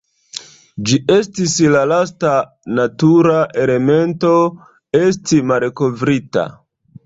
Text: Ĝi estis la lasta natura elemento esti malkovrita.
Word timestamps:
Ĝi 0.89 0.97
estis 1.15 1.53
la 1.75 1.83
lasta 1.91 2.33
natura 2.81 3.37
elemento 3.67 4.35
esti 5.05 5.43
malkovrita. 5.55 6.51